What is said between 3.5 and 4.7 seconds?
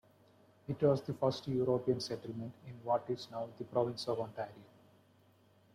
the province of Ontario.